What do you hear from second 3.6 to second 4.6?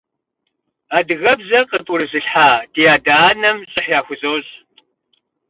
щӀыхь яхузощӀ.